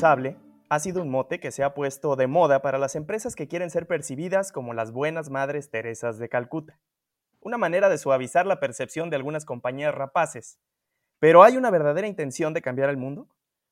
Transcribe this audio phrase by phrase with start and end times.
[0.00, 3.68] Ha sido un mote que se ha puesto de moda para las empresas que quieren
[3.68, 6.78] ser percibidas como las buenas madres Teresas de Calcuta.
[7.40, 10.60] Una manera de suavizar la percepción de algunas compañías rapaces.
[11.18, 13.26] Pero ¿hay una verdadera intención de cambiar el mundo?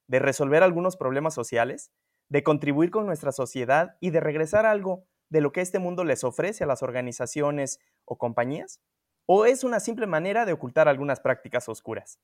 [0.09, 1.93] ¿De resolver algunos problemas sociales?
[2.29, 6.25] ¿De contribuir con nuestra sociedad y de regresar algo de lo que este mundo les
[6.25, 8.81] ofrece a las organizaciones o compañías?
[9.27, 12.19] ¿O es una simple manera de ocultar algunas prácticas oscuras?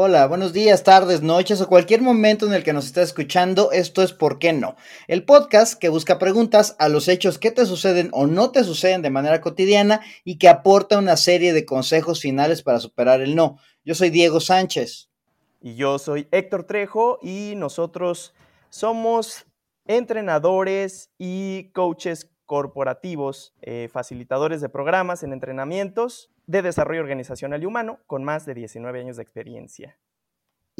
[0.00, 3.72] Hola, buenos días, tardes, noches o cualquier momento en el que nos estés escuchando.
[3.72, 4.76] Esto es ¿Por qué no?
[5.08, 9.02] El podcast que busca preguntas a los hechos que te suceden o no te suceden
[9.02, 13.58] de manera cotidiana y que aporta una serie de consejos finales para superar el no.
[13.84, 15.08] Yo soy Diego Sánchez.
[15.60, 18.34] Y yo soy Héctor Trejo y nosotros
[18.70, 19.46] somos
[19.84, 28.00] entrenadores y coaches corporativos, eh, facilitadores de programas en entrenamientos de desarrollo organizacional y humano
[28.06, 29.98] con más de 19 años de experiencia.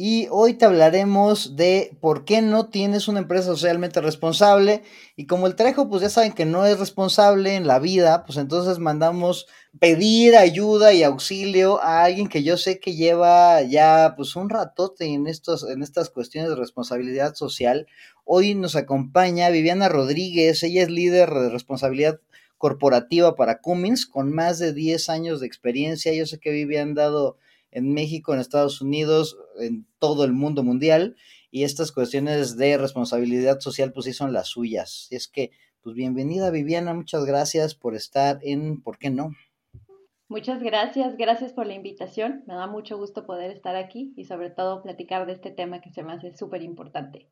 [0.01, 4.81] Y hoy te hablaremos de por qué no tienes una empresa socialmente responsable.
[5.17, 8.37] Y como el Trejo, pues ya saben que no es responsable en la vida, pues
[8.37, 9.45] entonces mandamos
[9.77, 15.05] pedir ayuda y auxilio a alguien que yo sé que lleva ya pues un ratote
[15.05, 17.85] en, estos, en estas cuestiones de responsabilidad social.
[18.23, 22.21] Hoy nos acompaña Viviana Rodríguez, ella es líder de responsabilidad
[22.59, 26.13] corporativa para Cummins con más de 10 años de experiencia.
[26.13, 27.37] Yo sé que Vivi han dado
[27.71, 31.15] en México, en Estados Unidos, en todo el mundo mundial
[31.49, 35.07] y estas cuestiones de responsabilidad social pues sí son las suyas.
[35.09, 39.31] Y es que, pues bienvenida Viviana, muchas gracias por estar en ¿Por qué no?
[40.27, 42.43] Muchas gracias, gracias por la invitación.
[42.45, 45.91] Me da mucho gusto poder estar aquí y sobre todo platicar de este tema que
[45.91, 47.29] se me hace súper importante.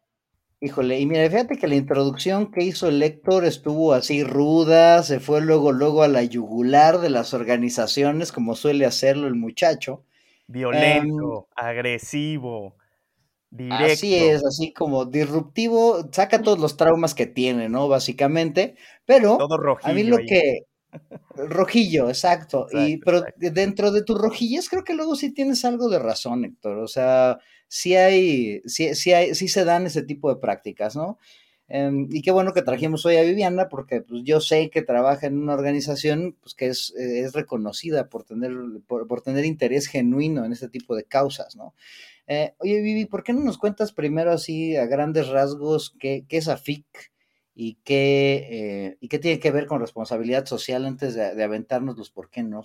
[0.59, 5.19] Híjole, y mira, fíjate que la introducción que hizo el lector estuvo así ruda, se
[5.19, 10.03] fue luego, luego a la yugular de las organizaciones, como suele hacerlo el muchacho.
[10.47, 12.75] Violento, em, agresivo,
[13.51, 13.85] directo.
[13.85, 17.87] Así es, así como disruptivo, saca todos los traumas que tiene, ¿no?
[17.87, 20.61] Básicamente, pero Todo a mí lo que...
[21.35, 22.67] Rojillo, exacto.
[22.71, 26.79] y, pero dentro de tus rojillas creo que luego sí tienes algo de razón, Héctor.
[26.79, 31.17] O sea, sí hay, sí, sí hay, sí se dan ese tipo de prácticas, ¿no?
[31.69, 35.27] Em, y qué bueno que trajimos hoy a Viviana, porque pues, yo sé que trabaja
[35.27, 38.53] en una organización pues, que es, es reconocida por tener,
[38.87, 41.73] por, tener interés genuino en este tipo de causas, ¿no?
[42.27, 46.37] Eh, oye, Vivi, ¿por qué no nos cuentas primero así a grandes rasgos qué, qué
[46.37, 46.85] es AFIC
[47.59, 51.97] y qué, eh, y qué tiene que ver con responsabilidad social antes de, de aventarnos
[51.97, 52.61] los por qué no?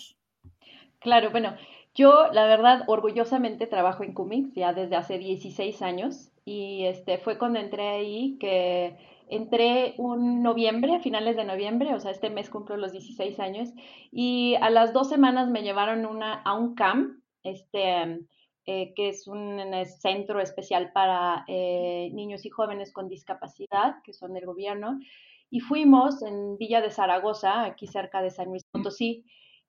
[0.99, 1.57] Claro, bueno,
[1.95, 7.39] yo, la verdad, orgullosamente trabajo en Cummings ya desde hace 16 años y este fue
[7.39, 8.99] cuando entré ahí que
[9.31, 13.71] entré un noviembre, a finales de noviembre, o sea, este mes cumplo los 16 años
[14.11, 18.21] y a las dos semanas me llevaron una, a un camp, este,
[18.67, 19.61] eh, que es un
[20.01, 24.99] centro especial para eh, niños y jóvenes con discapacidad, que son del gobierno,
[25.51, 29.25] y fuimos en Villa de Zaragoza, aquí cerca de San Luis Potosí,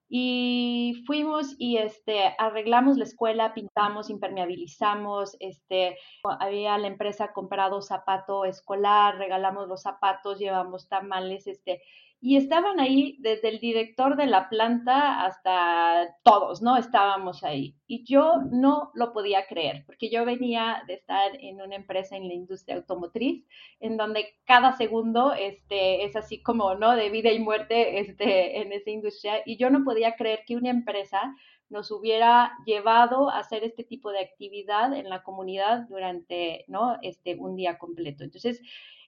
[0.08, 5.98] y fuimos y este, arreglamos la escuela, pintamos, impermeabilizamos, este,
[6.38, 11.82] había la empresa comprado zapato escolar, regalamos los zapatos, llevamos tamales, este,
[12.26, 16.78] y estaban ahí desde el director de la planta hasta todos, ¿no?
[16.78, 17.76] Estábamos ahí.
[17.86, 22.26] Y yo no lo podía creer, porque yo venía de estar en una empresa en
[22.26, 23.44] la industria automotriz,
[23.78, 26.96] en donde cada segundo este, es así como, ¿no?
[26.96, 29.42] De vida y muerte este, en esa industria.
[29.44, 31.36] Y yo no podía creer que una empresa
[31.68, 36.96] nos hubiera llevado a hacer este tipo de actividad en la comunidad durante, ¿no?
[37.02, 38.24] Este, un día completo.
[38.24, 38.62] Entonces,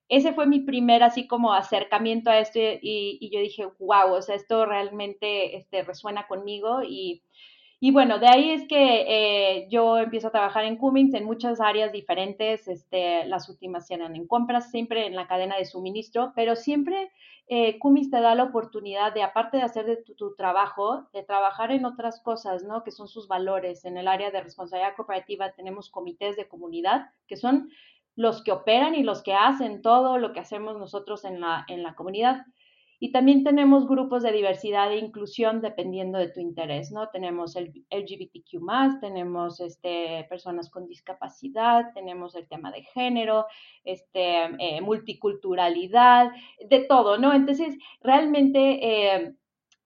[0.09, 4.37] ese fue mi primer así como acercamiento a esto y, yo dije, wow, o sea,
[4.37, 7.23] esto realmente este, resuena conmigo y,
[7.93, 11.93] bueno, de ahí es que eh, yo empiezo a trabajar en Cummins en muchas áreas
[11.93, 17.11] diferentes, este, las últimas eran en compras, siempre en la cadena de suministro, pero siempre
[17.49, 21.23] eh, Cummins te da la oportunidad de, aparte de hacer de tu, tu, trabajo, de
[21.23, 22.83] trabajar en otras cosas, ¿no?
[22.83, 23.85] Que son sus valores.
[23.85, 27.71] En el área de responsabilidad cooperativa tenemos comités de comunidad, que son
[28.17, 31.83] los que operan y los que hacen todo lo que hacemos nosotros en la, en
[31.83, 32.45] la comunidad.
[32.99, 37.11] Y también tenemos grupos de diversidad e inclusión dependiendo de tu interés, ¿no?
[37.11, 43.47] Tenemos el LGBTQ+, tenemos este, personas con discapacidad, tenemos el tema de género,
[43.85, 46.31] este, eh, multiculturalidad,
[46.71, 47.35] de todo, ¿no?
[47.35, 49.35] Entonces, realmente, eh,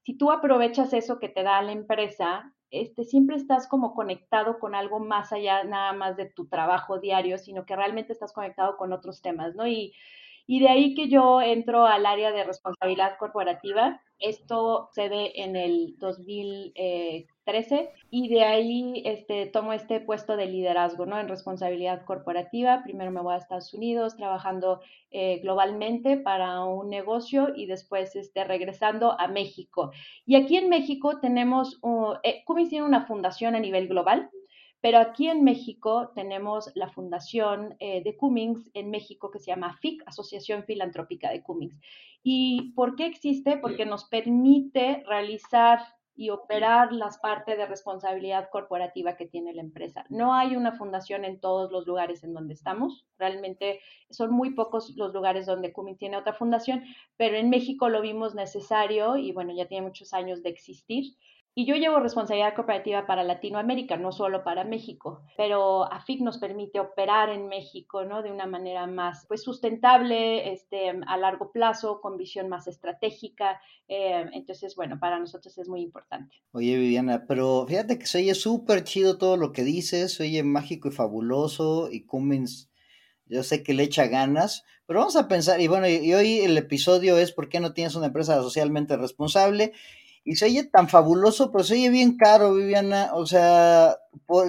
[0.04, 4.74] si tú aprovechas eso que te da la empresa, este, siempre estás como conectado con
[4.74, 8.92] algo más allá nada más de tu trabajo diario, sino que realmente estás conectado con
[8.92, 9.66] otros temas, ¿no?
[9.66, 9.94] Y,
[10.50, 14.00] Y de ahí que yo entro al área de responsabilidad corporativa.
[14.18, 21.06] Esto se ve en el 2013 y de ahí este, tomo este puesto de liderazgo
[21.06, 21.20] ¿no?
[21.20, 22.82] en responsabilidad corporativa.
[22.82, 24.80] Primero me voy a Estados Unidos trabajando
[25.12, 29.92] eh, globalmente para un negocio y después este, regresando a México.
[30.26, 34.28] Y aquí en México tenemos, uh, eh, tiene una fundación a nivel global
[34.80, 39.76] pero aquí en México tenemos la fundación eh, de Cummings en México que se llama
[39.80, 41.80] FIC, Asociación Filantrópica de Cummings.
[42.22, 43.56] ¿Y por qué existe?
[43.58, 45.80] Porque nos permite realizar
[46.20, 50.04] y operar las partes de responsabilidad corporativa que tiene la empresa.
[50.10, 53.06] No hay una fundación en todos los lugares en donde estamos.
[53.18, 53.80] Realmente
[54.10, 56.84] son muy pocos los lugares donde Cummings tiene otra fundación,
[57.16, 61.14] pero en México lo vimos necesario y bueno, ya tiene muchos años de existir.
[61.54, 66.78] Y yo llevo responsabilidad cooperativa para Latinoamérica, no solo para México, pero AFIC nos permite
[66.78, 68.22] operar en México, ¿no?
[68.22, 73.60] De una manera más, pues, sustentable, este, a largo plazo, con visión más estratégica.
[73.88, 76.36] Eh, entonces, bueno, para nosotros es muy importante.
[76.52, 80.44] Oye, Viviana, pero fíjate que se oye súper chido todo lo que dices, se oye
[80.44, 82.70] mágico y fabuloso y Cummins,
[83.26, 86.58] yo sé que le echa ganas, pero vamos a pensar, y bueno, y hoy el
[86.58, 89.72] episodio es ¿por qué no tienes una empresa socialmente responsable?
[90.24, 93.10] Y se oye tan fabuloso, pero se oye bien caro, Viviana.
[93.14, 93.98] O sea,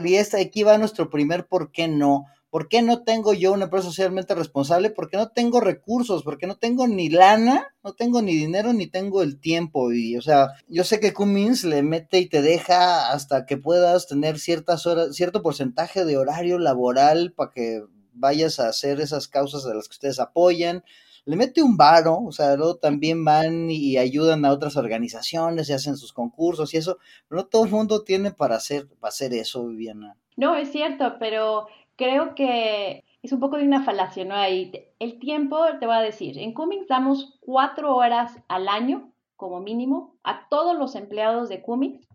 [0.04, 2.26] y esta, aquí va nuestro primer ¿por qué no?
[2.50, 4.90] ¿Por qué no tengo yo una empresa socialmente responsable?
[4.90, 9.24] Porque no tengo recursos, porque no tengo ni lana, no tengo ni dinero, ni tengo
[9.24, 9.94] el tiempo.
[9.94, 14.08] Y, o sea, yo sé que Cummins le mete y te deja hasta que puedas
[14.08, 19.64] tener ciertas horas, cierto porcentaje de horario laboral para que vayas a hacer esas causas
[19.64, 20.84] de las que ustedes apoyan
[21.26, 25.74] le mete un varo, o sea, luego también van y ayudan a otras organizaciones y
[25.74, 26.98] hacen sus concursos y eso,
[27.28, 30.16] pero no todo el mundo tiene para hacer, para hacer eso, Viviana.
[30.36, 34.36] No, es cierto, pero creo que es un poco de una falacia, ¿no?
[34.36, 39.60] Ahí, el tiempo, te voy a decir, en Cummings damos cuatro horas al año, como
[39.60, 42.08] mínimo, a todos los empleados de Cummings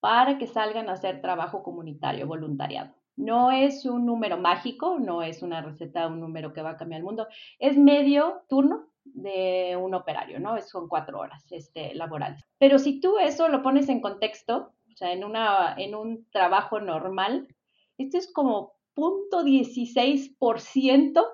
[0.00, 2.94] para que salgan a hacer trabajo comunitario, voluntariado.
[3.16, 7.00] No es un número mágico, no es una receta, un número que va a cambiar
[7.00, 7.26] el mundo.
[7.58, 10.60] Es medio turno de un operario, ¿no?
[10.62, 12.42] Son cuatro horas este, laborales.
[12.58, 16.80] Pero si tú eso lo pones en contexto, o sea, en, una, en un trabajo
[16.80, 17.48] normal,
[17.98, 21.24] esto es como 0.16%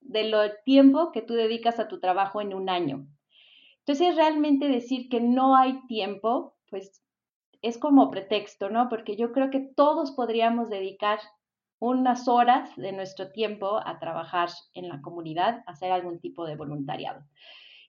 [0.00, 3.06] de lo tiempo que tú dedicas a tu trabajo en un año.
[3.80, 7.03] Entonces, realmente decir que no hay tiempo, pues
[7.64, 8.88] es como pretexto, ¿no?
[8.90, 11.18] Porque yo creo que todos podríamos dedicar
[11.78, 16.56] unas horas de nuestro tiempo a trabajar en la comunidad, a hacer algún tipo de
[16.56, 17.24] voluntariado.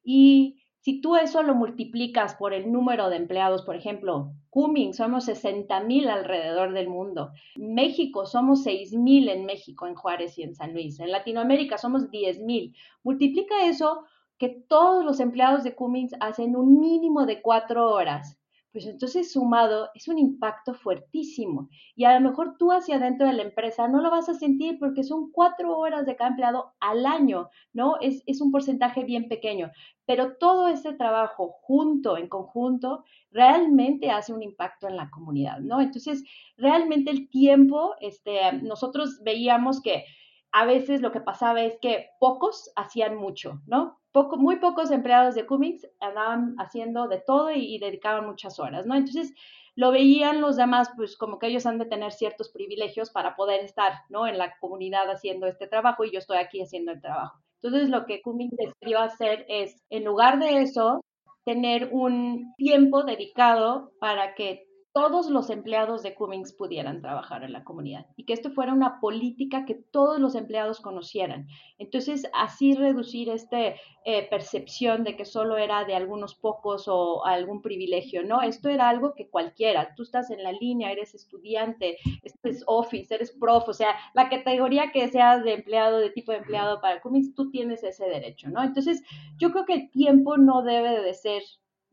[0.02, 5.26] Y si tú eso lo multiplicas por el número de empleados, por ejemplo, Cumming, somos
[5.26, 7.32] 60 mil alrededor del mundo.
[7.58, 11.00] México, somos 6 mil en México, en Juárez y en San Luis.
[11.02, 12.74] En Latinoamérica somos 10 mil.
[13.04, 14.06] Multiplica eso
[14.38, 18.40] que todos los empleados de Cummings hacen un mínimo de cuatro horas
[18.76, 21.70] pues entonces sumado es un impacto fuertísimo.
[21.96, 24.80] Y a lo mejor tú hacia adentro de la empresa no lo vas a sentir
[24.80, 27.96] porque son cuatro horas de cada empleado al año, ¿no?
[28.02, 29.72] Es, es un porcentaje bien pequeño.
[30.06, 35.80] Pero todo ese trabajo junto, en conjunto, realmente hace un impacto en la comunidad, ¿no?
[35.80, 36.26] Entonces,
[36.58, 40.04] realmente el tiempo, este, nosotros veíamos que
[40.52, 44.02] a veces lo que pasaba es que pocos hacían mucho, ¿no?
[44.38, 48.96] Muy pocos empleados de Cummings andaban haciendo de todo y, dedicaban muchas horas, ¿no?
[48.96, 49.34] Entonces,
[49.76, 53.62] lo veían los demás, pues como que ellos han de tener ciertos privilegios para poder
[53.62, 54.26] estar, ¿no?
[54.26, 57.40] En la comunidad haciendo este trabajo y yo estoy aquí haciendo el trabajo.
[57.62, 61.02] Entonces, lo que Cummings decidió hacer es, en lugar de eso,
[61.46, 67.66] tener un tiempo dedicado para que todos los empleados de Cummings pudieran trabajar en la
[67.66, 71.50] comunidad y que esto fuera una política que todos los empleados conocieran.
[71.78, 77.62] Entonces, así reducir esta eh, percepción de que solo era de algunos pocos o algún
[77.62, 78.42] privilegio, ¿no?
[78.42, 83.34] Esto era algo que cualquiera, tú estás en la línea, eres estudiante, eres office, eres
[83.38, 87.36] prof, o sea, la categoría que seas de empleado, de tipo de empleado para Cummings,
[87.36, 88.64] tú tienes ese derecho, ¿no?
[88.64, 89.04] Entonces,
[89.38, 91.44] yo creo que el tiempo no debe de ser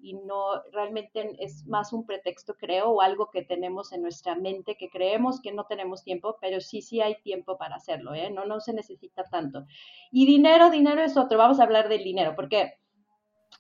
[0.02, 4.76] y no realmente es más un pretexto, creo, o algo que tenemos en nuestra mente,
[4.76, 8.30] que creemos que no tenemos tiempo, pero sí, sí hay tiempo para hacerlo, ¿eh?
[8.30, 9.64] No, no se necesita tanto.
[10.11, 12.75] Y dinero, dinero es otro, vamos a hablar del dinero, porque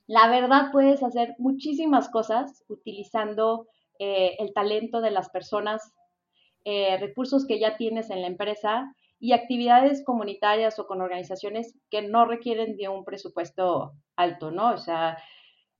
[0.06, 3.68] la verdad puedes hacer muchísimas cosas utilizando
[4.00, 5.94] eh, el talento de las personas,
[6.64, 12.02] eh, recursos que ya tienes en la empresa y actividades comunitarias o con organizaciones que
[12.02, 14.72] no requieren de un presupuesto alto, ¿no?
[14.72, 15.18] O sea,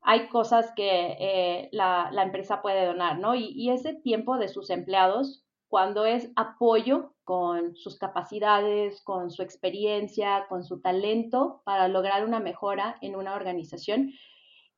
[0.03, 3.35] hay cosas que eh, la, empresa puede donar, ¿no?
[3.35, 10.47] Y, ese tiempo de sus empleados, cuando es apoyo con sus capacidades, con su experiencia,
[10.49, 14.13] con su talento para lograr una mejora en una organización.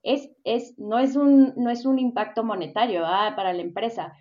[0.03, 3.03] Es, es, no, es un, no es un impacto monetario
[3.35, 4.15] para la empresa,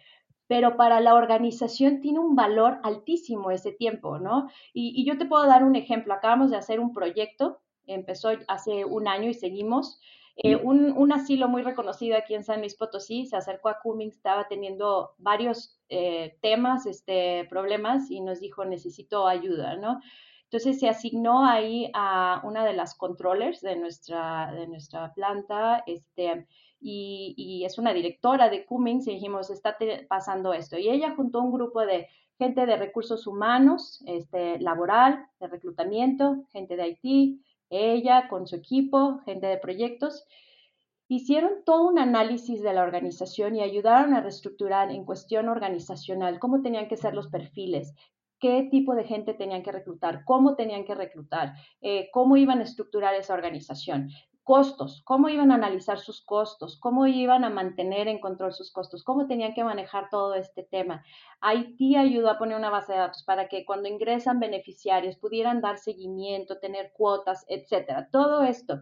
[0.48, 4.50] pero para la organización tiene un valor altísimo ese tiempo, ¿no?
[4.74, 6.14] Y, y, yo te puedo dar un ejemplo.
[6.14, 10.00] Acabamos de hacer un proyecto, empezó hace un año y seguimos,
[10.36, 14.48] eh, un, asilo muy reconocido aquí en San Luis Potosí se acercó a Cummings, estaba
[14.48, 20.00] teniendo varios eh, temas, este, problemas y nos dijo necesito ayuda, ¿no?
[20.46, 26.48] Entonces se asignó ahí a una de las controllers de nuestra, de nuestra planta, este,
[26.80, 30.78] y, y es una directora de Cummings, y dijimos, está pasando esto.
[30.78, 36.76] Y ella juntó un grupo de gente de recursos humanos, este, laboral, de reclutamiento, gente
[36.76, 37.42] de Haití,
[37.74, 40.26] ella con su equipo, gente de proyectos,
[41.08, 46.62] hicieron todo un análisis de la organización y ayudaron a reestructurar en cuestión organizacional cómo
[46.62, 47.94] tenían que ser los perfiles,
[48.40, 52.64] qué tipo de gente tenían que reclutar, cómo tenían que reclutar, eh, cómo iban a
[52.64, 54.10] estructurar esa organización
[54.44, 59.04] costos, cómo iban a analizar sus costos, cómo iban a mantener en control sus costos,
[59.04, 61.04] cómo tenían que manejar todo este tema.
[61.40, 65.78] Haití ayudó a poner una base de datos para que cuando ingresan beneficiarios pudieran dar
[65.78, 68.10] seguimiento, tener cuotas, etcétera.
[68.12, 68.82] Todo esto,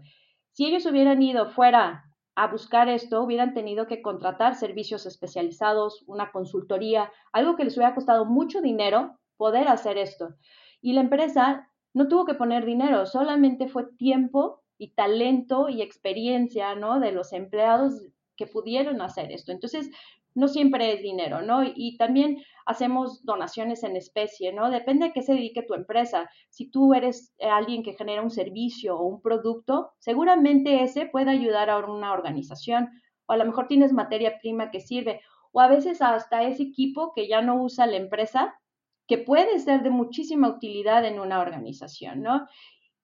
[0.51, 6.31] si ellos hubieran ido fuera a buscar esto, hubieran tenido que contratar servicios especializados, una
[6.31, 10.35] consultoría, algo que les hubiera costado mucho dinero poder hacer esto.
[10.81, 16.73] Y la empresa no tuvo que poner dinero, solamente fue tiempo y talento y experiencia,
[16.73, 16.99] ¿no?
[16.99, 18.01] De los empleados
[18.35, 19.51] que pudieron hacer esto.
[19.51, 19.91] Entonces,
[20.33, 21.61] no siempre es dinero, ¿no?
[21.63, 24.71] Y también hacemos donaciones en especie, ¿no?
[24.71, 26.31] Depende a qué se dedique tu empresa.
[26.49, 31.69] Si tú eres alguien que genera un servicio o un producto, seguramente ese puede ayudar
[31.69, 32.89] a una organización.
[33.27, 35.21] O a lo mejor tienes materia prima que sirve.
[35.51, 38.59] O a veces hasta ese equipo que ya no usa la empresa,
[39.07, 42.47] que puede ser de muchísima utilidad en una organización, ¿no?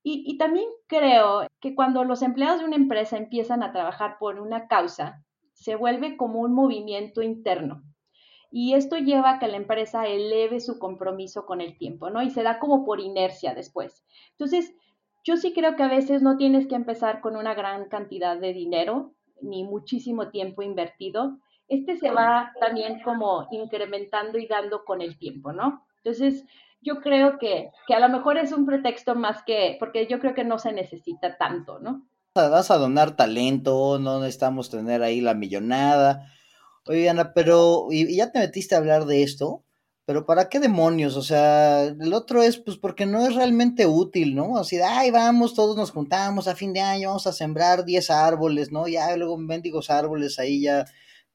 [0.03, 4.67] Y, también creo que cuando los empleados de una empresa empiezan a trabajar por una
[4.67, 5.21] causa,
[5.53, 7.83] se vuelve como un movimiento interno.
[8.49, 12.21] Y esto lleva a que la empresa eleve su compromiso con el tiempo, ¿no?
[12.21, 14.05] Y se da como por inercia después.
[14.31, 14.73] Entonces,
[15.25, 18.53] yo sí creo que a veces no tienes que empezar con una gran cantidad de
[18.53, 21.37] dinero ni muchísimo tiempo invertido.
[21.67, 25.85] Este se va también como incrementando y dando con el tiempo, ¿no?
[25.97, 26.45] Entonces,
[26.81, 30.33] yo creo que, que a lo mejor es un pretexto más que, porque yo creo
[30.33, 32.07] que no se necesita tanto, ¿no?
[32.35, 36.31] Vas a donar talento, no necesitamos tener ahí la millonada.
[36.85, 39.63] Oye, Ana, pero, y, ya te metiste a hablar de esto,
[40.05, 41.17] pero ¿para qué demonios?
[41.17, 44.57] O sea, el otro es, pues, porque no es realmente útil, ¿no?
[44.57, 48.09] Así de, ay, vamos, todos nos juntamos a fin de año, vamos a sembrar 10
[48.11, 48.87] árboles, ¿no?
[48.87, 50.85] Ya luego mendigos árboles ahí ya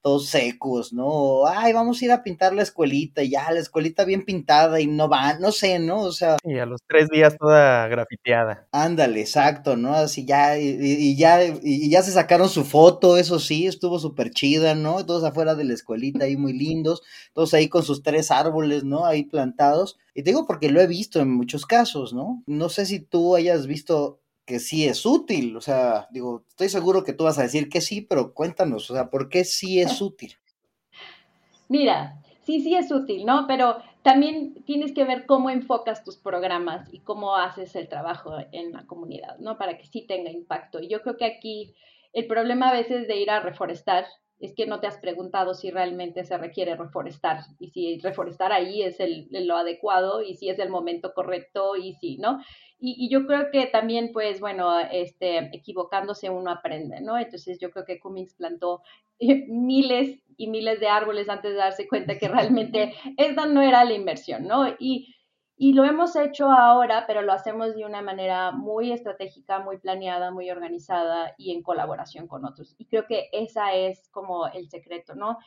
[0.02, 1.46] todos secos, ¿no?
[1.46, 4.86] Ay, vamos a ir a pintar la escuelita, y ya, la escuelita bien pintada y
[4.86, 6.00] no va, no sé, ¿no?
[6.00, 6.36] O sea.
[6.44, 8.66] Y a los tres días toda grafiteada.
[8.72, 9.94] Ándale, exacto, ¿no?
[9.94, 14.74] Así ya, y, ya, y ya se sacaron su foto, eso sí, estuvo súper chida,
[14.74, 15.06] ¿no?
[15.06, 19.06] Todos afuera de la escuelita ahí muy lindos, todos ahí con sus tres árboles, ¿no?
[19.06, 19.98] Ahí plantados.
[20.14, 22.42] Y te digo porque lo he visto en muchos casos, ¿no?
[22.46, 24.21] No sé si tú hayas visto
[24.52, 25.56] que sí es útil.
[25.56, 28.94] O sea, digo, estoy seguro que tú vas a decir que sí, pero cuéntanos, o
[28.94, 30.34] sea, ¿por qué sí es útil?
[31.70, 33.46] Mira, sí, sí es útil, ¿no?
[33.48, 38.72] Pero también tienes que ver cómo enfocas tus programas y cómo haces el trabajo en
[38.72, 39.56] la comunidad, ¿no?
[39.56, 40.82] Para que sí tenga impacto.
[40.82, 41.74] Y yo creo que aquí
[42.12, 44.04] el problema a veces de ir a reforestar
[44.42, 48.82] es que no te has preguntado si realmente se requiere reforestar y si reforestar ahí
[48.82, 52.42] es el, lo adecuado y si es el momento correcto y si, ¿no?
[52.84, 57.16] Y, yo creo que también, pues, bueno, este, equivocándose uno aprende, ¿no?
[57.16, 58.82] Entonces yo creo que Cummings plantó
[59.20, 62.26] miles y miles de árboles antes de darse cuenta que
[62.66, 64.66] realmente esta no era la inversión, ¿no?
[64.80, 65.14] Y,
[65.56, 70.30] y lo hemos hecho ahora, pero lo hacemos de una manera muy estratégica, muy planeada,
[70.30, 72.74] muy organizada y en colaboración con otros.
[72.78, 75.38] Y creo que esa es como el secreto, ¿no?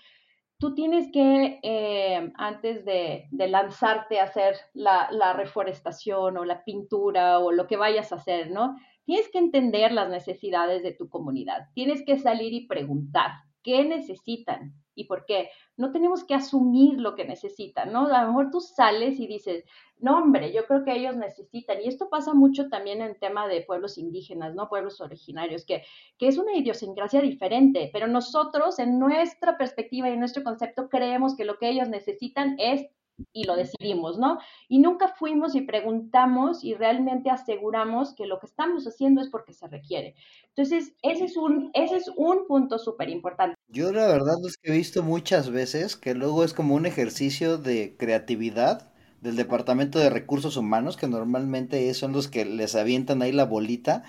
[0.57, 7.39] tú tienes que, eh, antes de, lanzarte a hacer la, la, reforestación o la pintura
[7.39, 8.77] o lo que vayas a hacer, ¿no?
[9.05, 11.67] Tienes que entender las necesidades de tu comunidad.
[11.73, 13.31] Tienes que salir y preguntar
[13.61, 15.49] qué necesitan y por qué.
[15.77, 18.07] No tenemos que asumir lo que necesitan, ¿no?
[18.07, 19.65] A lo mejor tú sales y dices,
[19.99, 23.61] no, hombre, yo creo que ellos necesitan, y esto pasa mucho también en tema de
[23.61, 24.69] pueblos indígenas, ¿no?
[24.69, 25.83] Pueblos originarios, que,
[26.17, 31.35] que es una idiosincrasia diferente, pero nosotros en nuestra perspectiva y en nuestro concepto creemos
[31.35, 32.87] que lo que ellos necesitan es
[33.31, 34.39] y lo decidimos, ¿no?
[34.67, 39.53] Y nunca fuimos y preguntamos y realmente aseguramos que lo que estamos haciendo es porque
[39.53, 40.15] se requiere.
[40.49, 43.55] Entonces, ese es un, ese es un punto súper importante.
[43.67, 47.57] Yo la verdad es que he visto muchas veces que luego es como un ejercicio
[47.57, 48.91] de creatividad
[49.21, 54.03] del Departamento de Recursos Humanos, que normalmente son los que les avientan ahí la bolita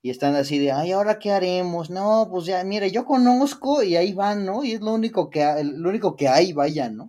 [0.00, 1.90] y están así de, ay, ¿ahora qué haremos?
[1.90, 4.64] No, pues ya, mire, yo conozco y ahí van, ¿no?
[4.64, 7.08] Y es lo único que, lo único que hay, vaya, ¿no?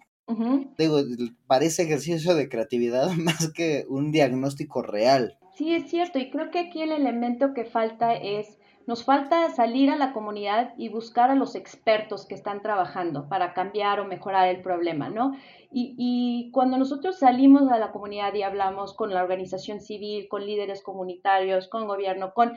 [0.78, 1.00] Digo,
[1.48, 5.38] parece ejercicio de creatividad más que un diagnóstico real.
[5.56, 9.90] Sí, es cierto, y creo que aquí el elemento que falta es nos falta salir
[9.90, 14.50] a la comunidad y buscar a los expertos que están trabajando para cambiar o mejorar
[14.50, 15.34] el problema, ¿no?
[15.72, 20.84] Y, cuando nosotros salimos a la comunidad y hablamos con la organización civil, con líderes
[20.84, 22.54] comunitarios, con gobierno, con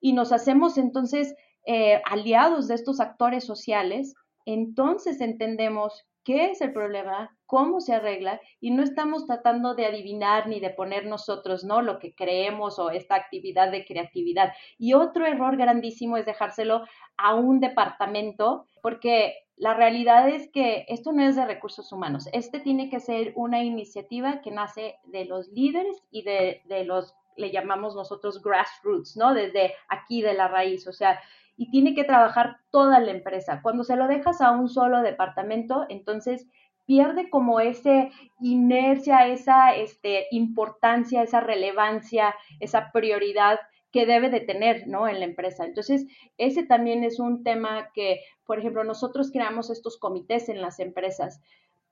[0.00, 1.34] y nos hacemos entonces
[1.66, 4.14] eh, aliados de estos actores sociales,
[4.46, 10.48] entonces entendemos qué es el problema, cómo se arregla y no estamos tratando de adivinar
[10.48, 11.82] ni de poner nosotros, ¿no?
[11.82, 14.52] Lo que creemos o esta actividad de creatividad.
[14.78, 16.84] Y otro error grandísimo es dejárselo
[17.16, 22.28] a un departamento porque la realidad es que esto no es de recursos humanos.
[22.32, 27.14] Este tiene que ser una iniciativa que nace de los líderes y de, de los,
[27.36, 29.32] le llamamos nosotros grassroots, ¿no?
[29.32, 30.88] Desde aquí de la raíz.
[30.88, 31.20] O sea,
[31.56, 33.60] y tiene que trabajar toda la empresa.
[33.62, 36.46] Cuando se lo dejas a un solo departamento, entonces
[36.86, 43.58] pierde como esa inercia, esa este, importancia, esa relevancia, esa prioridad
[43.90, 45.06] que debe de tener ¿no?
[45.08, 45.64] en la empresa.
[45.64, 46.06] Entonces,
[46.36, 51.40] ese también es un tema que, por ejemplo, nosotros creamos estos comités en las empresas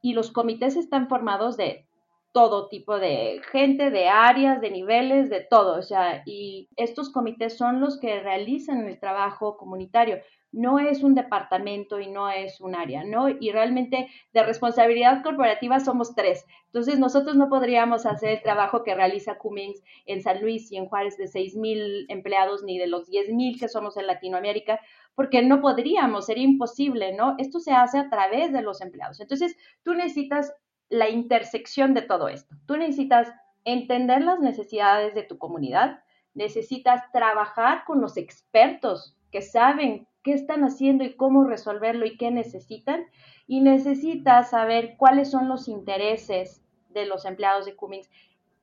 [0.01, 1.87] y los comités están formados de
[2.33, 5.79] todo tipo de gente, de áreas, de niveles, de todo.
[5.79, 10.19] O sea, y estos comités son los que realizan el trabajo comunitario.
[10.51, 13.29] No es un departamento y no es un área, ¿no?
[13.29, 16.45] Y realmente de responsabilidad corporativa somos tres.
[16.67, 20.87] Entonces nosotros no podríamos hacer el trabajo que realiza Cummings en San Luis y en
[20.87, 24.81] Juárez de seis mil empleados ni de los diez mil que somos en Latinoamérica,
[25.15, 27.35] porque no podríamos, sería imposible, ¿no?
[27.39, 29.21] Esto se hace a través de los empleados.
[29.21, 30.55] Entonces, tú necesitas
[30.93, 32.55] la intersección de todo esto.
[32.67, 33.33] Tú necesitas
[33.65, 36.01] entender las necesidades de tu comunidad,
[36.35, 42.31] necesitas trabajar con los expertos que saben qué están haciendo y cómo resolverlo y qué
[42.31, 43.07] necesitan,
[43.47, 48.11] y necesitas saber cuáles son los intereses de los empleados de Cummings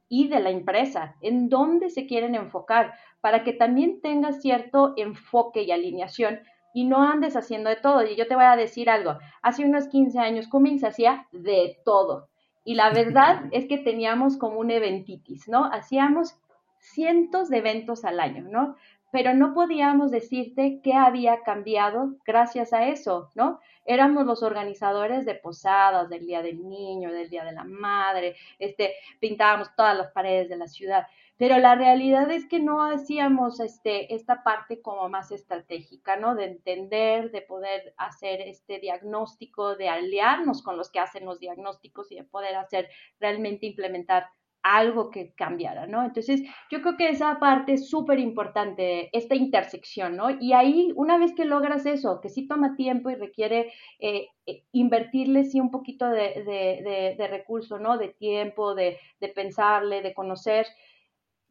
[0.07, 5.63] y de la empresa, en dónde se quieren enfocar, para que también tengas cierto enfoque
[5.63, 6.41] y alineación
[6.73, 8.03] y no andes haciendo de todo.
[8.05, 12.29] Y yo te voy a decir algo, hace unos 15 años Cummings hacía de todo.
[12.63, 15.65] Y la verdad es que teníamos como un eventitis, ¿no?
[15.65, 16.39] Hacíamos
[16.79, 18.75] cientos de eventos al año, ¿no?
[19.11, 23.59] Pero no podíamos decirte qué había cambiado gracias a eso, ¿no?
[23.85, 28.93] Éramos los organizadores de posadas, del Día del Niño, del Día de la Madre, este,
[29.19, 31.07] pintábamos todas las paredes de la ciudad
[31.39, 36.35] pero la realidad es que no hacíamos este, esta parte como más estratégica, ¿no?
[36.35, 42.11] De entender, de poder hacer este diagnóstico, de aliarnos con los que hacen los diagnósticos
[42.11, 42.89] y de poder hacer
[43.21, 44.27] realmente implementar
[44.63, 46.03] algo que cambiara, ¿no?
[46.03, 50.29] Entonces, yo creo que esa parte es súper importante, esta intersección, ¿no?
[50.39, 54.63] Y ahí, una vez que logras eso, que sí toma tiempo y requiere eh, eh,
[54.71, 57.97] invertirle, sí, un poquito de, de, de, recurso, ¿no?
[57.97, 60.67] De tiempo, de, de pensarle, de conocer,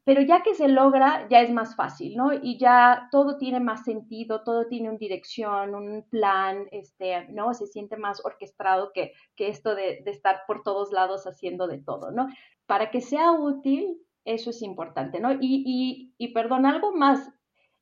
[0.08, 2.32] pero ya que se logra, ya es más fácil, ¿no?
[2.32, 7.52] Y ya todo tiene más sentido, todo tiene una dirección, un plan, este, ¿no?
[7.52, 11.82] Se siente más orquestado que, que esto de, de, estar por todos lados haciendo de
[11.82, 12.26] todo, ¿no?
[12.68, 15.32] Para que sea útil, eso es importante, ¿no?
[15.32, 17.32] Y, y, y perdón, algo más,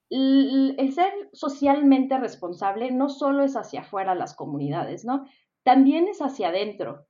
[0.08, 5.26] el ser socialmente responsable no solo es hacia afuera las comunidades, ¿no?
[5.64, 7.06] También es hacia adentro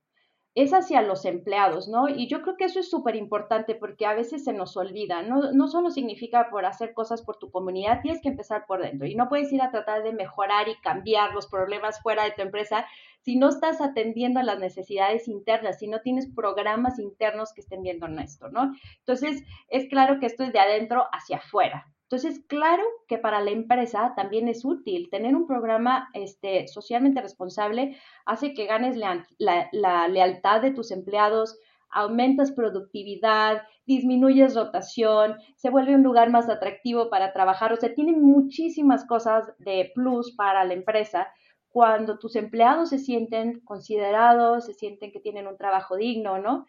[0.57, 2.09] es hacia los empleados, ¿no?
[2.09, 5.51] Y yo creo que eso es súper importante porque a veces se nos olvida, ¿no?
[5.51, 9.13] No solo significa por hacer cosas por tu comunidad, tienes que empezar por dentro y
[9.13, 12.87] no puedes ir a tratar de mejorar y cambiar los problemas fuera de tu empresa
[13.21, 17.83] si no estás atendiendo a las necesidades internas, si no tienes programas internos que estén
[17.83, 18.73] viendo en esto, ¿no?
[18.97, 23.51] Entonces, es claro que esto es de adentro hacia afuera, entonces, claro que para la
[23.51, 30.07] empresa también es útil tener un programa este, socialmente responsable, hace que ganes la, la,
[30.07, 37.33] lealtad de tus empleados, aumentas productividad, disminuyes rotación, se vuelve un lugar más atractivo para
[37.33, 41.27] trabajar, o sea, tiene muchísimas cosas de plus para la empresa
[41.67, 46.67] cuando tus empleados se sienten considerados, se sienten que tienen un trabajo digno, ¿no?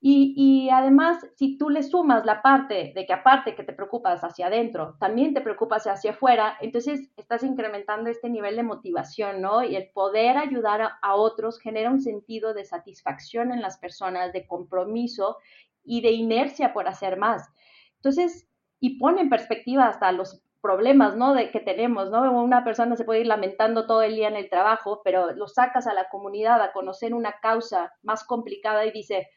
[0.00, 4.46] Y, además, si tú le sumas la parte de que aparte que te preocupas hacia
[4.46, 9.64] adentro, también te preocupas hacia afuera, entonces estás incrementando este nivel de motivación, ¿no?
[9.64, 14.46] Y el poder ayudar a, otros genera un sentido de satisfacción en las personas, de
[14.46, 15.38] compromiso
[15.82, 17.48] y de inercia por hacer más.
[17.96, 18.46] Entonces,
[18.78, 21.34] y pone en perspectiva hasta los problemas, ¿no?
[21.34, 22.40] De que tenemos, ¿no?
[22.40, 25.88] Una persona se puede ir lamentando todo el día en el trabajo, pero lo sacas
[25.88, 29.28] a la comunidad a conocer una causa más complicada y dice,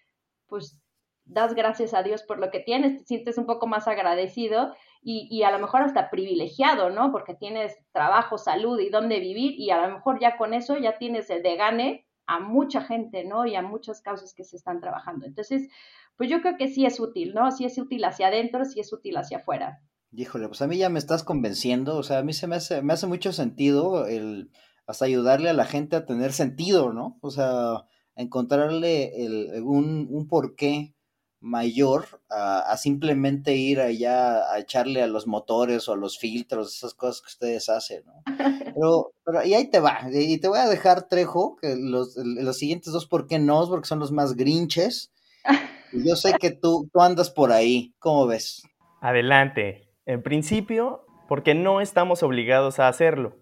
[0.51, 0.81] pues
[1.23, 5.29] das gracias a Dios por lo que tienes, te sientes un poco más agradecido y,
[5.31, 7.11] y, a lo mejor hasta privilegiado, ¿no?
[7.11, 10.97] Porque tienes trabajo, salud y dónde vivir y a lo mejor ya con eso ya
[10.97, 13.45] tienes el de gane a mucha gente, ¿no?
[13.45, 15.25] Y a muchas causas que se están trabajando.
[15.25, 15.69] Entonces,
[16.17, 17.49] pues yo creo que sí es útil, ¿no?
[17.51, 19.81] Sí es útil hacia adentro, sí es útil hacia afuera.
[20.11, 22.81] Híjole, pues a mí ya me estás convenciendo, o sea, a mí se me hace,
[22.81, 24.51] me hace mucho sentido el
[24.85, 27.17] hasta ayudarle a la gente a tener sentido, ¿no?
[27.21, 30.93] O sea, encontrarle el, un, un porqué
[31.41, 36.93] mayor a, simplemente ir allá a echarle a los motores o a los filtros, esas
[36.93, 38.23] cosas que ustedes hacen, ¿no?
[38.73, 42.57] Pero, pero y ahí te va, y te voy a dejar, Trejo, que los, los
[42.57, 43.67] siguientes dos, ¿por qué no?
[43.67, 45.11] Porque son los más grinches.
[45.93, 48.63] Y yo sé que tú, tú andas por ahí, ¿cómo ves?
[49.01, 49.89] Adelante.
[50.05, 53.35] En principio, porque no estamos obligados a hacerlo.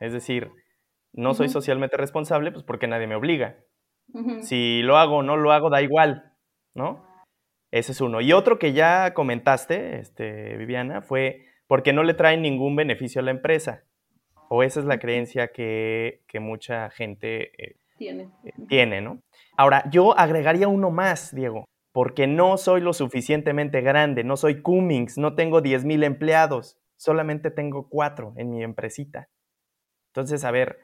[0.00, 0.50] Es decir,
[1.14, 3.56] no soy socialmente responsable, pues porque nadie me obliga.
[4.42, 6.32] Si lo hago o no lo hago, da igual,
[6.74, 7.04] ¿no?
[7.72, 8.20] Ese es uno.
[8.20, 13.24] Y otro que ya comentaste, este, Viviana, fue porque no le traen ningún beneficio a
[13.24, 13.84] la empresa.
[14.48, 18.28] O esa es la creencia que, mucha gente eh, tiene.
[18.44, 19.20] Eh, tiene, ¿no?
[19.56, 25.18] Ahora, yo agregaría uno más, Diego, porque no soy lo suficientemente grande, no soy Cummings,
[25.18, 29.28] no tengo 10.000 empleados, solamente tengo cuatro en mi empresita.
[30.12, 30.78] Entonces, a ver,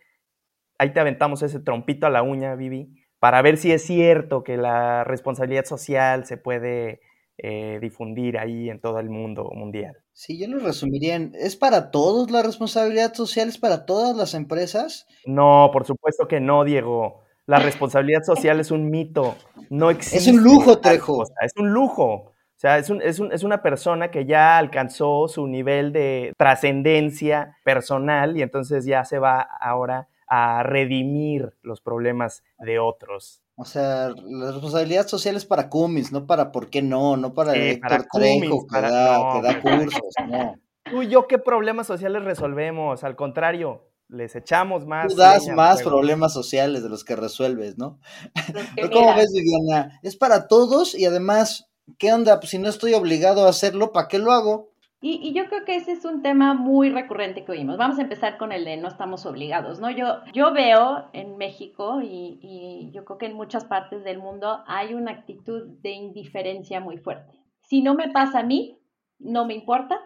[0.80, 4.56] ahí te aventamos ese trompito a la uña, Vivi, para ver si es cierto que
[4.56, 7.00] la responsabilidad social se puede
[7.36, 9.94] eh, difundir ahí en todo el mundo mundial.
[10.14, 13.50] Sí, yo lo resumiría en, ¿es para todos la responsabilidad social?
[13.50, 15.06] ¿Es para todas las empresas?
[15.26, 17.20] No, por supuesto que no, Diego.
[17.44, 19.36] La responsabilidad social es un mito,
[19.68, 20.16] no existe.
[20.18, 21.24] Es un lujo, Trejo.
[21.42, 22.04] Es un lujo.
[22.04, 26.32] O sea, es, un, es, un, es, una persona que ya alcanzó su nivel de
[26.38, 33.42] trascendencia personal y entonces ya se va ahora a redimir los problemas de otros.
[33.56, 37.52] O sea, la responsabilidad social es para Cummins, no para por qué no, no para
[37.52, 40.54] el Héctor Trejo que, da, cursos, no.
[40.84, 43.04] Tú y yo, ¿qué problemas sociales resolvemos?
[43.04, 45.08] Al contrario, les echamos más.
[45.08, 47.98] Tú das más problemas sociales de los que resuelves, ¿no?
[48.76, 49.98] Pero ¿cómo ves, Viviana?
[50.02, 52.38] Es para todos y además, ¿qué onda?
[52.38, 54.69] Pues si no estoy obligado a hacerlo, ¿para qué lo hago?
[55.02, 57.78] Y, yo creo que ese es un tema muy recurrente que oímos.
[57.78, 59.90] Vamos a empezar con el de no estamos obligados, ¿no?
[59.90, 64.62] Yo, yo veo en México y, y yo creo que en muchas partes del mundo
[64.66, 67.40] hay una actitud de indiferencia muy fuerte.
[67.62, 68.78] Si no me pasa a mí,
[69.18, 69.98] no me importa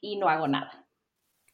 [0.00, 0.84] y no hago nada.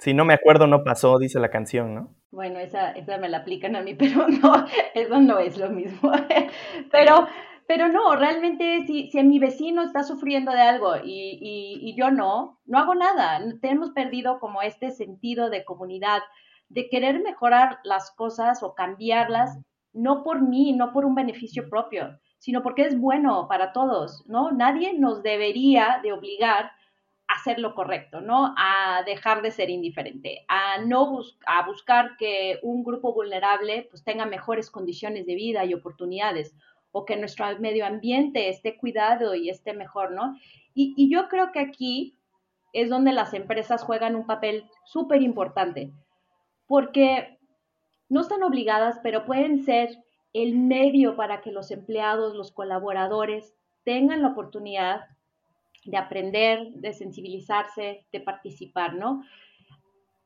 [0.01, 2.17] Si no me acuerdo, no pasó, dice la canción, ¿no?
[2.31, 6.11] Bueno, esa, esa me la aplican a mí, pero no, eso no es lo mismo.
[6.91, 7.29] pero
[7.71, 12.59] pero no, realmente si, si mi vecino está sufriendo de algo y, y, yo no,
[12.65, 13.41] no hago nada.
[13.61, 16.21] Tenemos perdido como este sentido de comunidad,
[16.69, 19.57] de querer mejorar las cosas o cambiarlas,
[19.93, 24.51] no por mí, no por un beneficio propio, sino porque es bueno para todos, ¿no?
[24.51, 26.73] Nadie nos debería de obligar
[27.29, 28.53] a hacer lo correcto, ¿no?
[28.59, 34.27] A dejar de ser indiferente, a no a buscar que un grupo vulnerable pues tenga
[34.27, 36.53] mejores condiciones de vida y oportunidades
[36.93, 40.37] o que nuestro medio ambiente esté cuidado y esté mejor, ¿no?
[40.75, 42.17] Y, yo creo que aquí
[42.73, 45.93] es donde las empresas juegan un papel súper importante,
[46.67, 47.39] porque
[48.09, 49.99] no están obligadas, pero pueden ser
[50.33, 55.07] el medio para que los empleados, los colaboradores tengan la oportunidad
[55.85, 59.23] de aprender, de sensibilizarse, de participar, ¿no?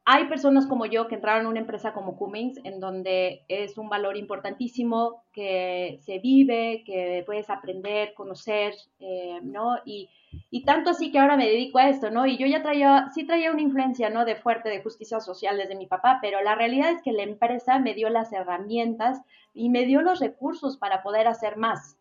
[0.07, 3.88] Hay personas como yo que entraron a una empresa como Cummings, en donde es un
[3.88, 9.79] valor importantísimo que se vive, que puedes aprender, conocer, eh, ¿no?
[9.87, 10.11] Y,
[10.51, 12.27] y, tanto así que ahora me dedico a esto, ¿no?
[12.27, 14.27] Y yo ya traía, sí traía una influencia, ¿no?
[14.27, 17.79] De fuerte de justicia social desde mi papá, pero la realidad es que la empresa
[17.79, 19.23] me dio las herramientas
[19.55, 21.97] y me dio los recursos para poder hacer más.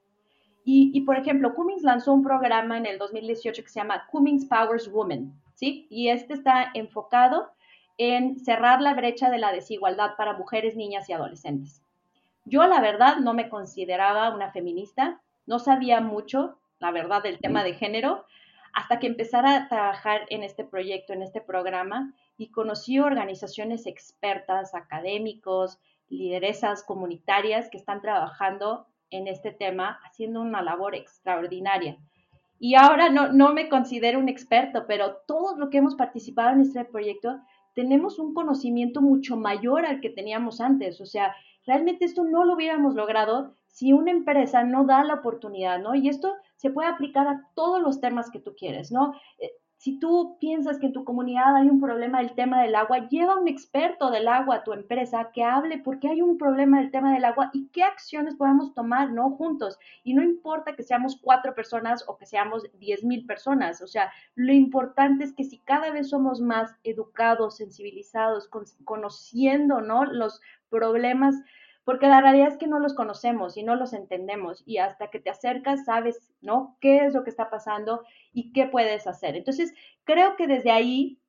[0.65, 4.45] Y, y por ejemplo, Cummings lanzó un programa en el 2018 que se llama Cummings
[4.45, 5.87] Powers Women, ¿sí?
[5.89, 7.49] Y este está enfocado
[7.97, 11.81] en cerrar la brecha de la desigualdad para mujeres, niñas y adolescentes.
[12.45, 17.63] Yo, la verdad, no me consideraba una feminista, no sabía mucho, la verdad, del tema
[17.63, 18.25] de género,
[18.73, 24.73] hasta que empezara a trabajar en este proyecto, en este programa, y conocí organizaciones expertas,
[24.73, 25.79] académicos,
[26.09, 31.97] lideresas comunitarias que están trabajando en este tema, haciendo una labor extraordinaria.
[32.59, 36.61] Y ahora no, no me considero un experto, pero todo lo que hemos participado en
[36.61, 37.39] este proyecto
[37.73, 41.01] tenemos un conocimiento mucho mayor al que teníamos antes.
[41.01, 45.79] O sea, realmente esto no lo hubiéramos logrado si una empresa no da la oportunidad,
[45.79, 45.95] ¿no?
[45.95, 49.13] Y esto se puede aplicar a todos los temas que tú quieres, ¿no?
[49.83, 53.37] Si tú piensas que en tu comunidad hay un problema del tema del agua, lleva
[53.37, 56.89] un experto del agua a tu empresa que hable por qué hay un problema del
[56.89, 59.31] tema del agua y qué acciones podemos tomar, ¿no?
[59.31, 59.77] Juntos.
[60.05, 63.81] Y no importa que seamos cuatro personas o que seamos diez mil personas.
[63.81, 68.49] O sea, lo importante es que si cada vez somos más educados, sensibilizados,
[68.85, 70.05] conociendo, ¿no?
[70.05, 71.35] Los problemas
[71.83, 75.19] porque la realidad es que no los conocemos y no los entendemos y hasta que
[75.19, 76.77] te acercas sabes, ¿no?
[76.79, 79.35] ¿Qué es lo que está pasando y qué puedes hacer?
[79.35, 81.19] Entonces, creo que desde ahí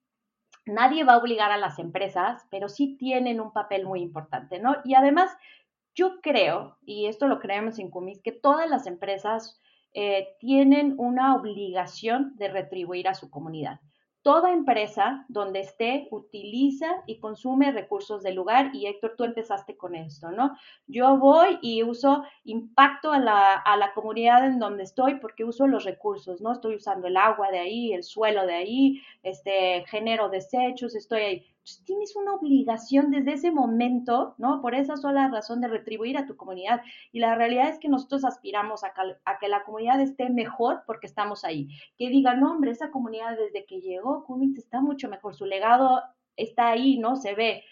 [0.67, 4.77] nadie va a obligar a las empresas, pero sí tienen un papel muy importante, ¿no?
[4.85, 5.37] Y además,
[5.95, 9.61] yo creo, y esto lo creemos en Cumis, que todas las empresas
[9.93, 13.81] eh, tienen una obligación de retribuir a su comunidad.
[14.25, 19.95] Toda empresa donde esté utiliza y consume recursos del lugar y Héctor, tú empezaste con
[19.95, 20.57] esto, ¿no?
[20.87, 25.67] Yo voy y uso impacto a la, a la comunidad en donde estoy porque uso
[25.67, 26.53] los recursos, ¿no?
[26.53, 31.54] Estoy usando el agua de ahí, el suelo de ahí, este, genero desechos, estoy ahí
[31.85, 34.61] tienes una obligación desde ese momento, ¿no?
[34.61, 36.83] Por esa sola razón de retribuir a tu comunidad.
[37.12, 38.92] Y la realidad es que nosotros aspiramos a
[39.38, 41.68] que, la comunidad esté mejor porque estamos ahí.
[41.96, 46.03] Que digan, no, hombre, esa comunidad desde que llegó, Cummings está mucho mejor, su legado
[46.37, 47.16] está ahí, ¿no?
[47.16, 47.64] Se ve.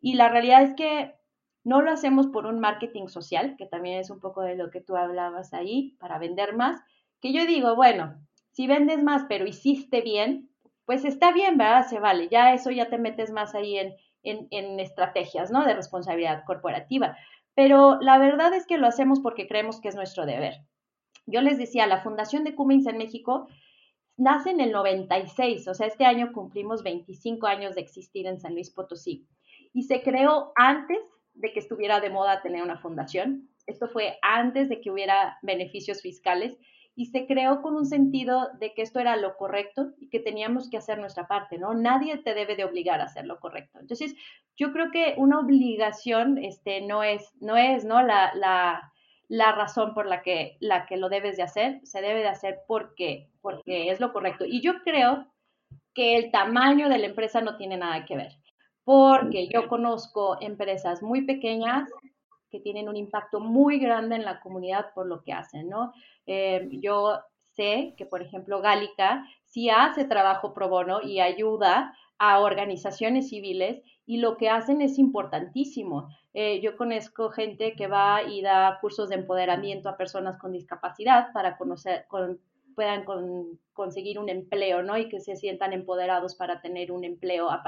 [0.00, 1.14] Y la realidad es que
[1.64, 4.80] no lo hacemos por un marketing social, que también es un poco de lo que
[4.80, 6.80] tú hablabas ahí, para vender más,
[7.20, 8.16] que yo digo, bueno,
[8.50, 10.49] si vendes más, pero hiciste bien,
[10.90, 11.86] pues está bien, ¿verdad?
[11.86, 15.64] Se vale, ya eso ya te metes más ahí en, en, estrategias, ¿no?
[15.64, 17.16] De responsabilidad corporativa.
[17.54, 20.54] Pero la verdad es que lo hacemos porque creemos que es nuestro deber.
[21.26, 23.46] Yo les decía, la Fundación de Cummins en México
[24.16, 28.54] nace en el 96, o sea, este año cumplimos 25 años de existir en San
[28.54, 29.28] Luis Potosí.
[29.72, 30.98] Y se creó antes
[31.34, 33.48] de que estuviera de moda tener una fundación.
[33.68, 36.58] Esto fue antes de que hubiera beneficios fiscales
[36.96, 40.68] y se creó con un sentido de que esto era lo correcto y que teníamos
[40.68, 41.72] que hacer nuestra parte, ¿no?
[41.74, 43.78] Nadie te debe de obligar a hacer lo correcto.
[43.80, 44.14] Entonces,
[44.56, 48.02] yo creo que una obligación este, no es, no es, ¿no?
[48.02, 48.92] La, la,
[49.28, 52.58] la razón por la que, la que lo debes de hacer, se debe de hacer
[52.66, 54.44] porque, porque es lo correcto.
[54.44, 55.26] Y yo creo
[55.94, 58.32] que el tamaño de la empresa no tiene nada que ver,
[58.84, 61.88] porque yo conozco empresas muy pequeñas
[62.50, 65.92] que tienen un impacto muy grande en la comunidad por lo que hacen, ¿no?
[66.32, 67.18] Eh, yo
[67.56, 73.82] sé que, por ejemplo, Gálica sí hace trabajo pro bono y ayuda a organizaciones civiles
[74.06, 76.08] y lo que hacen es importantísimo.
[76.32, 81.32] Eh, yo conozco gente que va y da cursos de empoderamiento a personas con discapacidad
[81.32, 82.38] para conocer, con,
[82.80, 83.04] puedan
[83.74, 84.96] conseguir un empleo, ¿no?
[84.96, 87.60] Y que se sientan empoderados para tener un empleo a,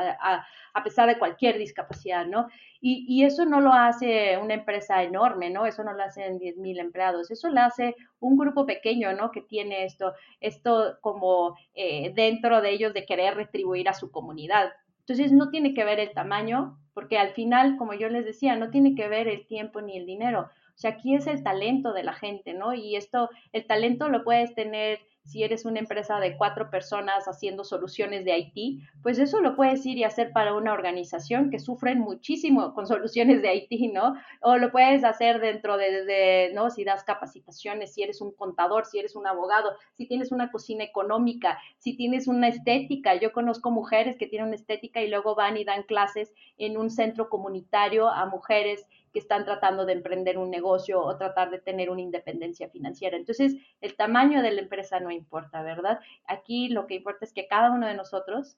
[0.82, 2.48] pesar de cualquier discapacidad, ¿no?
[2.80, 5.66] Y, eso no lo hace una empresa enorme, ¿no?
[5.66, 9.30] Eso no lo hacen 10.000 empleados, eso lo hace un grupo pequeño, ¿no?
[9.30, 14.72] Que tiene esto, esto como eh, dentro de ellos de querer retribuir a su comunidad.
[15.00, 18.70] Entonces no tiene que ver el tamaño, porque al final, como yo les decía, no
[18.70, 22.02] tiene que ver el tiempo ni el dinero, o sea, aquí es el talento de
[22.02, 22.74] la gente, ¿no?
[22.74, 27.64] Y esto, el talento lo puedes tener si eres una empresa de cuatro personas haciendo
[27.64, 32.00] soluciones de IT, pues eso lo puedes ir y hacer para una organización que sufren
[32.00, 34.14] muchísimo con soluciones de IT, ¿no?
[34.40, 36.70] O lo puedes hacer dentro de, ¿no?
[36.70, 40.84] Si das capacitaciones, si eres un contador, si eres un abogado, si tienes una cocina
[40.84, 43.14] económica, si tienes una estética.
[43.14, 46.90] Yo conozco mujeres que tienen una estética y luego van y dan clases en un
[46.90, 51.90] centro comunitario a mujeres que están tratando de emprender un negocio o tratar de tener
[51.90, 53.16] una independencia financiera.
[53.16, 56.00] Entonces, el tamaño de la empresa no importa, ¿verdad?
[56.26, 58.56] Aquí lo que importa es que cada uno de nosotros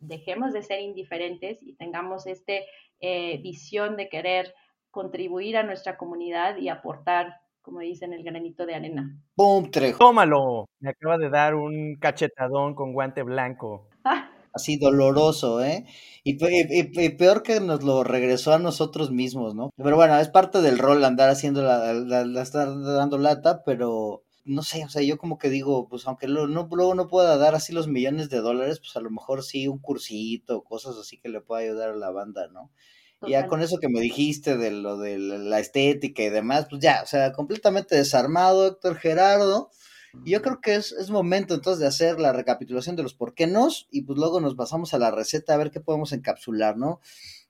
[0.00, 2.54] dejemos de ser indiferentes y tengamos esta
[3.00, 4.54] eh, visión de querer
[4.90, 9.18] contribuir a nuestra comunidad y aportar, como dicen, el granito de arena.
[9.34, 9.70] ¡Pum!
[9.70, 9.98] Trejo.
[9.98, 10.66] Tómalo.
[10.80, 13.88] Me acaba de dar un cachetadón con guante blanco.
[14.54, 15.84] Así doloroso, ¿eh?
[16.22, 16.38] Y,
[17.10, 19.70] peor que nos lo regresó a nosotros mismos, ¿no?
[19.76, 24.62] Pero bueno, es parte del rol andar haciendo la, la, estar dando lata, pero no
[24.62, 27.72] sé, o sea, yo como que digo, pues aunque no, luego no pueda dar así
[27.72, 31.40] los millones de dólares, pues a lo mejor sí un cursito, cosas así que le
[31.40, 32.70] pueda ayudar a la banda, ¿no?
[33.26, 37.00] Ya con eso que me dijiste de lo de la estética y demás, pues ya,
[37.02, 39.70] o sea, completamente desarmado, Héctor Gerardo.
[40.24, 43.46] Yo creo que es, es, momento entonces de hacer la recapitulación de los por qué
[43.46, 47.00] nos y pues luego nos pasamos a la receta a ver qué podemos encapsular, ¿no?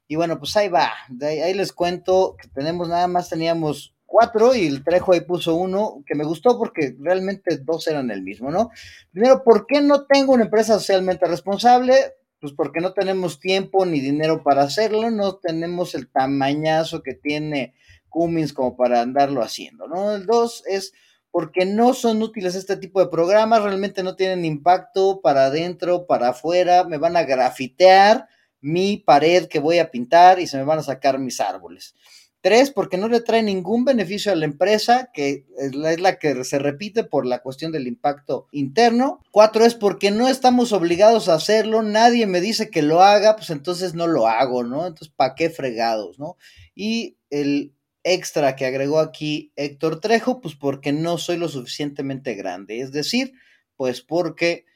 [0.07, 4.67] Y bueno, pues ahí va, ahí, les cuento que tenemos nada más, teníamos cuatro y
[4.67, 8.71] el Trejo ahí puso uno que me gustó porque realmente dos eran el mismo, ¿no?
[9.13, 11.95] Primero, ¿por qué no tengo una empresa socialmente responsable?
[12.39, 17.75] Pues porque no tenemos tiempo ni dinero para hacerlo, no tenemos el tamañazo que tiene
[18.11, 20.15] Cummins como para andarlo haciendo, ¿no?
[20.15, 20.93] El dos es
[21.35, 26.29] porque no son útiles este tipo de programas, realmente no tienen impacto para adentro, para
[26.29, 28.29] afuera, me van a grafitear
[28.61, 31.97] mi pared que voy a pintar y se me van a sacar mis árboles.
[32.41, 36.61] Tres, porque no le trae ningún beneficio a la empresa, que es la, que se
[36.61, 39.21] repite por la cuestión del impacto interno.
[39.33, 43.51] Cuatro es porque no estamos obligados a hacerlo, nadie me dice que lo haga, pues
[43.51, 44.87] entonces no lo hago, ¿no?
[44.87, 46.37] Entonces, ¿para qué fregados, no?
[46.77, 52.81] Y el extra que agregó aquí Héctor Trejo, pues porque no soy lo suficientemente grande,
[52.81, 53.33] es decir,
[53.77, 54.67] pues porque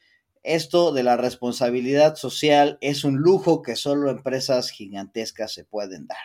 [0.43, 6.17] esto de la responsabilidad social es un lujo que solo empresas gigantescas se pueden dar.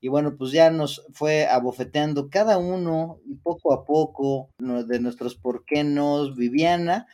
[0.00, 5.34] Y bueno, pues ya nos fue abofeteando cada uno y poco a poco de nuestros
[5.34, 7.06] por qué no, Viviana.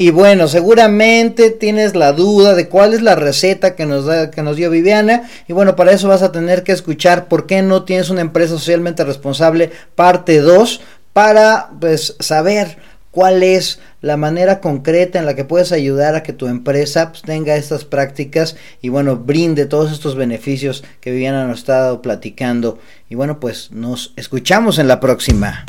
[0.00, 4.42] Y bueno, seguramente tienes la duda de cuál es la receta que nos, da, que
[4.42, 5.28] nos dio Viviana.
[5.46, 8.54] Y bueno, para eso vas a tener que escuchar por qué no tienes una empresa
[8.54, 10.80] socialmente responsable, parte 2,
[11.12, 12.78] para pues saber
[13.10, 17.20] cuál es la manera concreta en la que puedes ayudar a que tu empresa pues,
[17.20, 22.78] tenga estas prácticas y bueno, brinde todos estos beneficios que Viviana nos ha estado platicando.
[23.10, 25.66] Y bueno, pues nos escuchamos en la próxima.